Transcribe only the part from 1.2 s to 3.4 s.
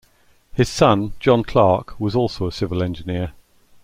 Clarke was also a civil engineer.